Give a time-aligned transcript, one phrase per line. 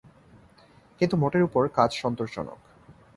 [1.01, 2.59] কিন্তু মোটের উপর কাজ সন্তোষজনক।